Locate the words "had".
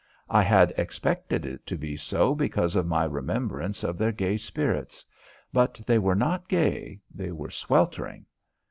0.41-0.73